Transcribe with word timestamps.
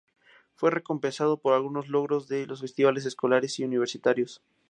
Fue 0.55 0.71
recompensado 0.71 1.37
por 1.37 1.53
algunos 1.53 1.83
de 1.83 1.89
sus 1.89 1.91
logros 1.91 2.31
en 2.31 2.47
los 2.47 2.61
festivales 2.61 3.05
escolares 3.05 3.59
y 3.59 3.65
universitarios. 3.65 4.41